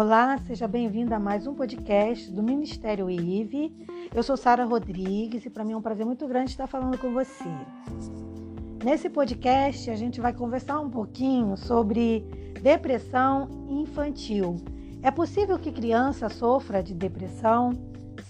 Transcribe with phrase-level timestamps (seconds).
[0.00, 3.74] Olá, seja bem-vindo a mais um podcast do Ministério IVE.
[4.14, 7.12] Eu sou Sara Rodrigues e para mim é um prazer muito grande estar falando com
[7.12, 7.48] você.
[8.84, 12.24] Nesse podcast, a gente vai conversar um pouquinho sobre
[12.62, 14.54] depressão infantil.
[15.02, 17.72] É possível que criança sofra de depressão?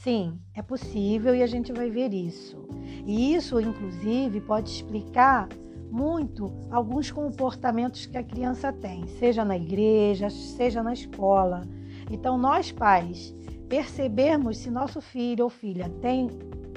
[0.03, 2.67] Sim, é possível e a gente vai ver isso.
[3.05, 5.47] E isso, inclusive, pode explicar
[5.91, 11.63] muito alguns comportamentos que a criança tem, seja na igreja, seja na escola.
[12.11, 13.35] Então, nós pais
[13.69, 16.29] percebermos se nosso filho ou filha tem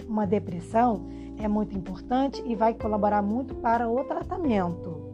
[0.07, 5.11] uma depressão é muito importante e vai colaborar muito para o tratamento.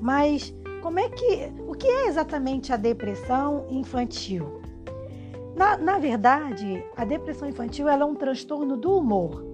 [0.00, 4.60] Mas como é que, o que é exatamente a depressão infantil?
[5.56, 9.53] Na, na verdade, a depressão infantil é um transtorno do humor.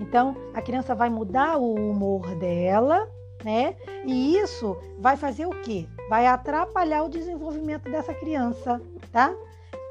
[0.00, 3.06] Então, a criança vai mudar o humor dela,
[3.44, 3.76] né?
[4.06, 5.86] E isso vai fazer o quê?
[6.08, 8.80] Vai atrapalhar o desenvolvimento dessa criança,
[9.12, 9.32] tá?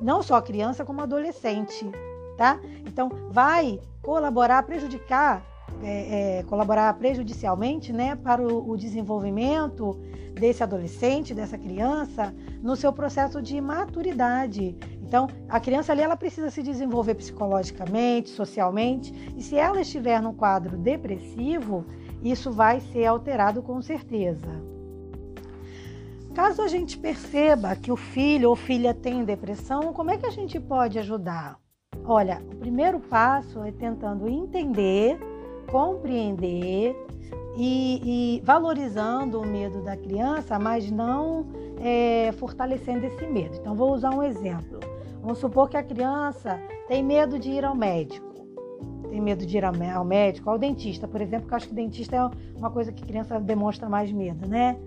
[0.01, 1.89] Não só a criança, como adolescente,
[2.35, 2.59] tá?
[2.85, 5.45] Então, vai colaborar, prejudicar,
[5.83, 9.97] é, é, colaborar prejudicialmente, né, para o, o desenvolvimento
[10.33, 14.75] desse adolescente, dessa criança, no seu processo de maturidade.
[15.09, 20.35] Então, a criança ali ela precisa se desenvolver psicologicamente, socialmente, e se ela estiver num
[20.35, 21.83] quadro depressivo,
[22.21, 24.51] isso vai ser alterado com certeza.
[26.35, 30.31] Caso a gente perceba que o filho ou filha tem depressão, como é que a
[30.31, 31.57] gente pode ajudar?
[32.05, 35.17] Olha, o primeiro passo é tentando entender,
[35.71, 36.95] compreender
[37.57, 41.47] e, e valorizando o medo da criança, mas não
[41.81, 43.57] é, fortalecendo esse medo.
[43.59, 44.79] Então, vou usar um exemplo.
[45.21, 48.27] Vamos supor que a criança tem medo de ir ao médico.
[49.09, 52.15] Tem medo de ir ao médico, ao dentista, por exemplo, que eu acho que dentista
[52.15, 54.77] é uma coisa que a criança demonstra mais medo, né?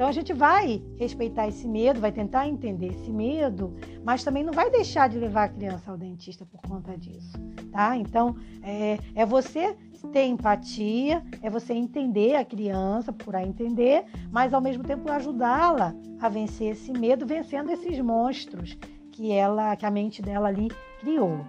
[0.00, 4.52] Então a gente vai respeitar esse medo, vai tentar entender esse medo, mas também não
[4.52, 7.38] vai deixar de levar a criança ao dentista por conta disso,
[7.70, 7.96] tá?
[7.98, 9.76] Então é, é você
[10.12, 16.28] ter empatia, é você entender a criança, procurar entender, mas ao mesmo tempo ajudá-la a
[16.30, 18.78] vencer esse medo, vencendo esses monstros
[19.20, 21.44] que ela, que a mente dela ali criou.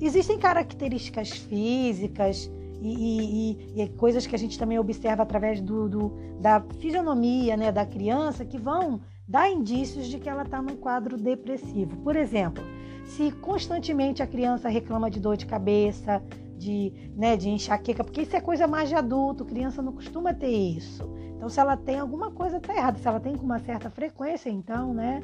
[0.00, 2.48] Existem características físicas
[2.80, 7.72] e, e, e, coisas que a gente também observa através do, do, da fisionomia né,
[7.72, 11.96] da criança que vão dar indícios de que ela está num quadro depressivo.
[11.96, 12.62] Por exemplo,
[13.04, 16.22] se constantemente a criança reclama de dor de cabeça,
[16.56, 20.52] de, né, de enxaqueca, porque isso é coisa mais de adulto, criança não costuma ter
[20.52, 21.02] isso.
[21.34, 24.48] Então, se ela tem alguma coisa está errada, se ela tem com uma certa frequência,
[24.48, 25.20] então, né?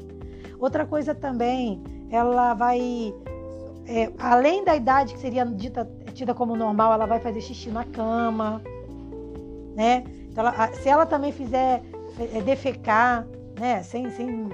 [0.63, 3.13] Outra coisa também, ela vai,
[3.85, 7.85] é, além da idade que seria dita, tida como normal, ela vai fazer xixi na
[7.85, 8.63] cama,
[9.75, 10.05] né?
[10.31, 11.83] Então, ela, se ela também fizer
[12.33, 13.27] é, defecar,
[13.59, 13.83] né?
[13.83, 14.49] Sem sem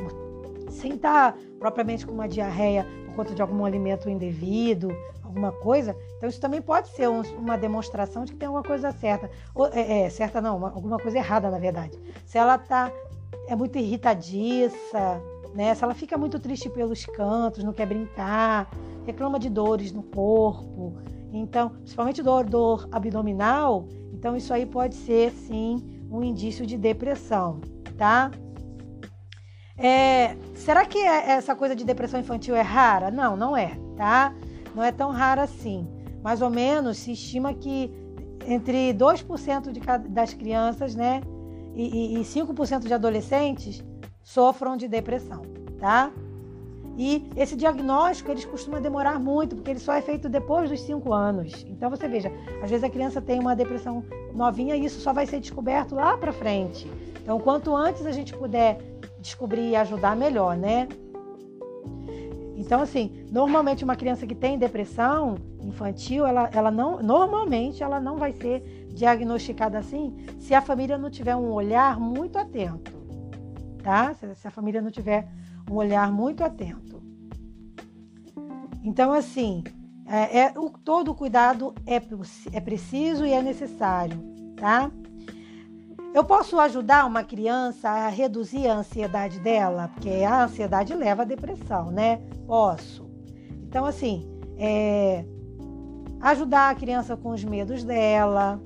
[0.71, 4.89] sem estar tá propriamente com uma diarreia por conta de algum alimento indevido,
[5.23, 8.93] alguma coisa, então isso também pode ser um, uma demonstração de que tem alguma coisa
[8.93, 9.31] certa.
[9.55, 11.99] Ou, é, é, certa não, uma, alguma coisa errada, na verdade.
[12.25, 12.91] Se ela tá
[13.47, 15.21] é muito irritadiça,
[15.55, 15.75] né?
[15.75, 18.71] Se ela fica muito triste pelos cantos, não quer brincar,
[19.05, 20.97] reclama de dores no corpo,
[21.33, 27.61] então, principalmente dor, dor abdominal, então isso aí pode ser sim um indício de depressão,
[27.97, 28.31] tá?
[29.77, 33.11] É, será que é, essa coisa de depressão infantil é rara?
[33.11, 34.35] Não, não é, tá?
[34.75, 35.87] Não é tão rara assim.
[36.23, 37.93] Mais ou menos se estima que
[38.47, 41.21] entre 2% de cada, das crianças, né,
[41.75, 43.85] e, e, e 5% de adolescentes
[44.29, 45.41] sofram de depressão,
[45.79, 46.13] tá?
[46.99, 51.15] E esse diagnóstico eles costuma demorar muito, porque ele só é feito depois dos 5
[51.15, 51.65] anos.
[51.67, 52.31] Então você veja,
[52.63, 56.19] às vezes a criança tem uma depressão novinha e isso só vai ser descoberto lá
[56.19, 56.87] para frente.
[57.23, 58.79] Então, quanto antes a gente puder
[59.19, 60.89] descobrir e ajudar, melhor, né?
[62.55, 68.17] Então, assim, normalmente uma criança que tem depressão infantil, ela, ela não, normalmente ela não
[68.17, 72.98] vai ser diagnosticada assim se a família não tiver um olhar muito atento
[73.83, 74.15] tá?
[74.15, 75.29] Se a família não tiver
[75.71, 77.03] um olhar muito atento.
[78.83, 79.63] Então, assim,
[80.07, 81.97] é, é o, todo cuidado é,
[82.53, 84.19] é preciso e é necessário,
[84.57, 84.91] tá?
[86.15, 91.25] Eu posso ajudar uma criança a reduzir a ansiedade dela, porque a ansiedade leva à
[91.25, 92.21] depressão, né?
[92.47, 93.09] Posso.
[93.63, 94.27] Então, assim,
[94.57, 95.25] é,
[96.21, 98.61] ajudar a criança com os medos dela,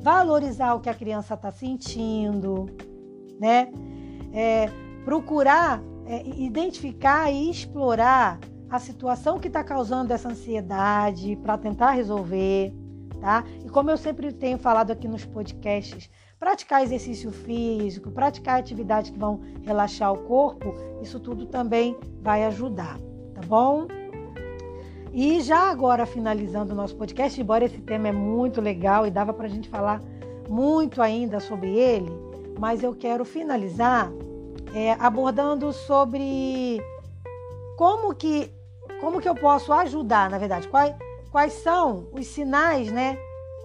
[0.00, 2.66] valorizar o que a criança está sentindo,
[3.38, 3.70] né?
[4.32, 4.68] É,
[5.04, 8.38] procurar é, identificar e explorar
[8.68, 12.72] a situação que está causando essa ansiedade para tentar resolver,
[13.20, 13.44] tá?
[13.64, 19.18] E como eu sempre tenho falado aqui nos podcasts, praticar exercício físico, praticar atividades que
[19.18, 22.98] vão relaxar o corpo, isso tudo também vai ajudar,
[23.34, 23.86] tá bom?
[25.12, 29.34] E já agora finalizando o nosso podcast, embora esse tema é muito legal e dava
[29.34, 30.00] para a gente falar
[30.48, 32.10] muito ainda sobre ele,
[32.58, 34.10] mas eu quero finalizar
[34.74, 36.80] é, abordando sobre
[37.76, 38.52] como que
[39.00, 40.94] como que eu posso ajudar, na verdade, quais,
[41.30, 43.18] quais são os sinais, né,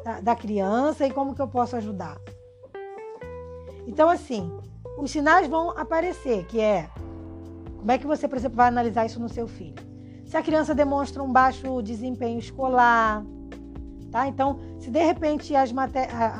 [0.04, 2.18] da, da criança e como que eu posso ajudar.
[3.86, 4.52] Então, assim,
[4.98, 6.90] os sinais vão aparecer, que é
[7.78, 9.86] como é que você, por exemplo, vai analisar isso no seu filho?
[10.26, 13.24] Se a criança demonstra um baixo desempenho escolar,
[14.12, 14.28] tá?
[14.28, 15.74] Então, se de repente as,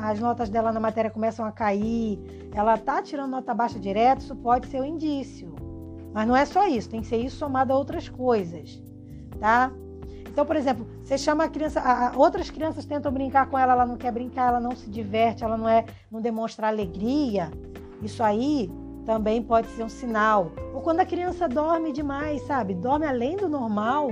[0.02, 2.18] as notas dela na matéria começam a cair,
[2.52, 5.54] ela tá tirando nota baixa direto, isso pode ser um indício.
[6.12, 8.82] Mas não é só isso, tem que ser isso somado a outras coisas,
[9.38, 9.70] tá?
[10.38, 13.72] Então, por exemplo, você chama a criança, a, a, outras crianças tentam brincar com ela,
[13.72, 17.50] ela não quer brincar, ela não se diverte, ela não é, não demonstra alegria.
[18.00, 18.70] Isso aí
[19.04, 20.52] também pode ser um sinal.
[20.72, 22.74] Ou quando a criança dorme demais, sabe?
[22.74, 24.08] Dorme além do normal,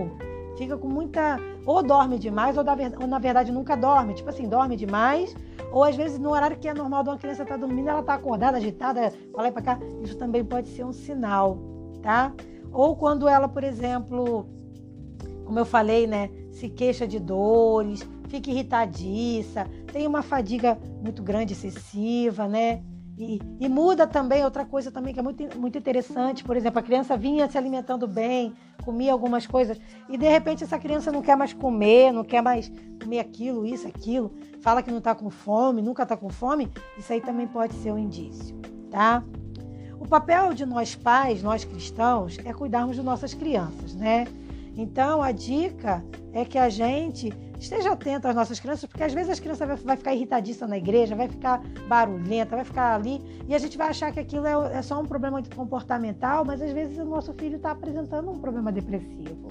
[0.57, 1.39] fica com muita.
[1.65, 2.65] Ou dorme demais, ou,
[3.01, 4.15] ou na verdade nunca dorme.
[4.15, 5.35] Tipo assim, dorme demais,
[5.73, 8.01] ou às vezes no horário que é normal de uma criança estar tá dormindo, ela
[8.01, 9.79] está acordada, agitada, para lá e para cá.
[10.03, 11.59] Isso também pode ser um sinal,
[12.03, 12.33] tá?
[12.73, 14.49] Ou quando ela, por exemplo,
[15.45, 21.53] como eu falei, né, se queixa de dores, fica irritadiça, tem uma fadiga muito grande,
[21.53, 22.83] excessiva, né?
[23.19, 26.45] E, e, muda também outra coisa também que é muito, muito interessante.
[26.45, 28.53] Por exemplo, a criança vinha se alimentando bem,
[28.87, 32.73] comia algumas coisas, e de repente essa criança não quer mais comer, não quer mais
[33.03, 37.13] comer aquilo, isso, aquilo, fala que não está com fome, nunca está com fome, isso
[37.13, 38.57] aí também pode ser um indício,
[38.89, 39.25] tá?
[39.99, 44.25] O papel de nós pais, nós cristãos, é cuidarmos de nossas crianças, né?
[44.77, 49.31] Então, a dica é que a gente esteja atento às nossas crianças, porque às vezes
[49.31, 53.59] as crianças vai ficar irritadiça na igreja, vai ficar barulhenta, vai ficar ali, e a
[53.59, 57.05] gente vai achar que aquilo é, é só um problema comportamental, mas às vezes o
[57.05, 59.49] nosso filho está apresentando um problema depressivo,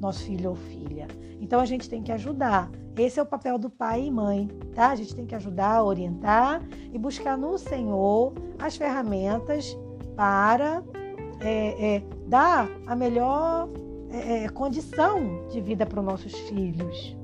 [0.00, 1.06] nosso filho ou filha.
[1.40, 2.70] Então a gente tem que ajudar.
[2.96, 4.90] Esse é o papel do pai e mãe, tá?
[4.90, 6.62] A gente tem que ajudar, orientar
[6.92, 9.76] e buscar no Senhor as ferramentas
[10.14, 10.82] para
[11.40, 13.68] é, é, dar a melhor
[14.10, 17.16] é, é, condição de vida para os nossos filhos.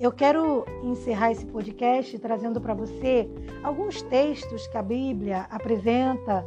[0.00, 3.28] Eu quero encerrar esse podcast trazendo para você
[3.64, 6.46] alguns textos que a Bíblia apresenta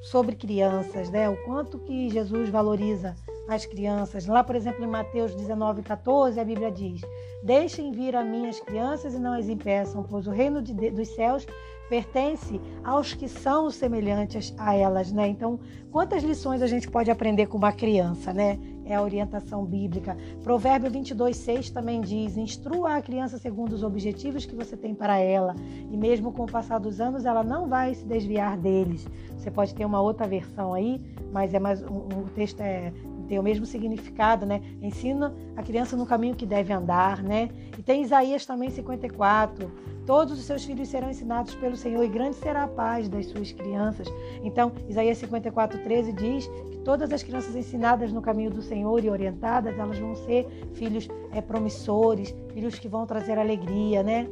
[0.00, 1.30] sobre crianças, né?
[1.30, 3.14] O quanto que Jesus valoriza
[3.48, 4.26] as crianças.
[4.26, 7.00] Lá, por exemplo, em Mateus 19, 14, a Bíblia diz:
[7.42, 11.08] Deixem vir a mim as crianças e não as impeçam, pois o reino de, dos
[11.08, 11.46] céus
[11.88, 15.28] pertence aos que são semelhantes a elas, né?
[15.28, 15.58] Então,
[15.90, 18.58] quantas lições a gente pode aprender com uma criança, né?
[18.88, 20.16] É a orientação bíblica.
[20.42, 25.18] Provérbio 22, 6 também diz: Instrua a criança segundo os objetivos que você tem para
[25.18, 25.54] ela,
[25.90, 29.06] e mesmo com o passar dos anos, ela não vai se desviar deles.
[29.36, 31.00] Você pode ter uma outra versão aí,
[31.30, 32.90] mas é mais o texto é
[33.28, 34.62] tem o mesmo significado, né?
[34.80, 37.50] Ensina a criança no caminho que deve andar, né?
[37.78, 39.70] E tem Isaías também 54.
[40.06, 43.52] Todos os seus filhos serão ensinados pelo Senhor e grande será a paz das suas
[43.52, 44.08] crianças.
[44.42, 49.10] Então, Isaías 54, 13 diz que todas as crianças ensinadas no caminho do Senhor e
[49.10, 54.26] orientadas, elas vão ser filhos é, promissores, filhos que vão trazer alegria, né?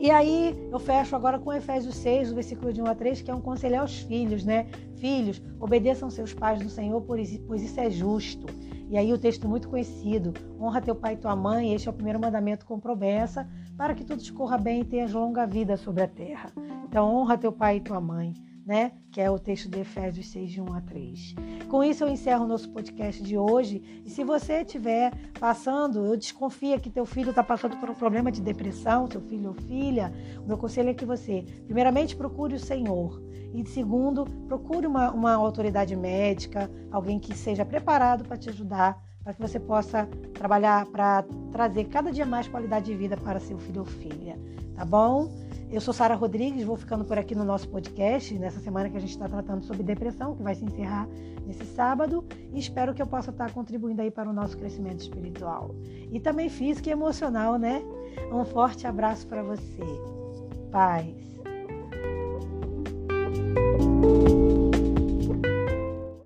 [0.00, 3.30] E aí eu fecho agora com Efésios 6, o versículo de 1 a 3, que
[3.30, 4.68] é um conselho aos filhos, né?
[4.96, 7.32] Filhos, obedeçam seus pais no Senhor, pois
[7.62, 8.46] isso é justo.
[8.88, 11.94] E aí o texto muito conhecido, honra teu pai e tua mãe, este é o
[11.94, 16.04] primeiro mandamento com promessa, para que tudo te corra bem e tenhas longa vida sobre
[16.04, 16.52] a terra.
[16.88, 18.32] Então honra teu pai e tua mãe
[18.68, 18.92] né?
[19.10, 21.34] Que é o texto de Efésios 6, de 1 a 3.
[21.70, 24.02] Com isso eu encerro o nosso podcast de hoje.
[24.04, 25.10] E se você estiver
[25.40, 29.48] passando, eu desconfio que teu filho está passando por um problema de depressão, seu filho
[29.48, 30.12] ou filha,
[30.44, 33.22] o meu conselho é que você, primeiramente, procure o Senhor.
[33.54, 39.32] E segundo, procure uma, uma autoridade médica, alguém que seja preparado para te ajudar, para
[39.32, 43.80] que você possa trabalhar para trazer cada dia mais qualidade de vida para seu filho
[43.80, 44.38] ou filha.
[44.76, 45.47] Tá bom?
[45.70, 49.00] Eu sou Sara Rodrigues, vou ficando por aqui no nosso podcast, nessa semana que a
[49.00, 51.06] gente está tratando sobre depressão, que vai se encerrar
[51.46, 55.74] nesse sábado, e espero que eu possa estar contribuindo aí para o nosso crescimento espiritual.
[56.10, 57.82] E também físico e emocional, né?
[58.32, 59.84] Um forte abraço para você.
[60.70, 61.27] Paz.